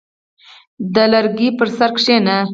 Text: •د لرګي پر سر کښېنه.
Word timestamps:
•د 0.93 0.95
لرګي 1.11 1.49
پر 1.57 1.67
سر 1.77 1.89
کښېنه. 1.95 2.37